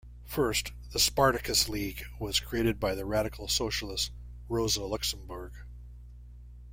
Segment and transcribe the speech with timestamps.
[0.25, 4.09] First, the Spartacus League was created by the radical socialist
[4.49, 5.51] Rosa Luxemburg.